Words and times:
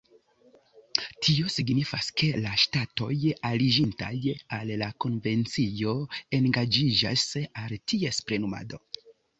Tio 1.25 1.51
signifas, 1.55 2.09
ke 2.21 2.29
la 2.45 2.55
ŝtatoj 2.63 3.11
aliĝintaj 3.51 4.11
al 4.59 4.75
la 4.85 4.89
konvencio 5.07 5.95
engaĝiĝas 6.41 7.29
al 7.47 7.79
ties 7.93 8.27
plenumado. 8.31 8.87